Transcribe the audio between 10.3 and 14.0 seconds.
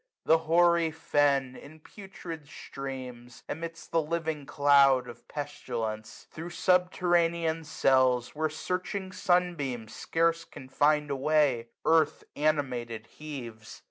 can find a way, 295 Earth animated heaves.